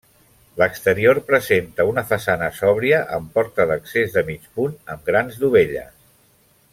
L'exterior 0.59 1.19
presenta 1.27 1.85
una 1.89 2.03
façana 2.13 2.49
sòbria 2.61 3.03
amb 3.19 3.29
porta 3.37 3.69
d'accés 3.73 4.17
de 4.19 4.27
mig 4.33 4.49
punt 4.57 4.77
amb 4.95 5.13
grans 5.13 5.39
dovelles. 5.45 5.95